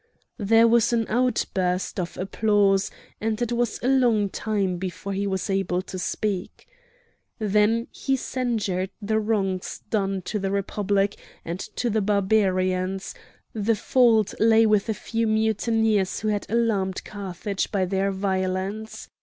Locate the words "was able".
5.27-5.83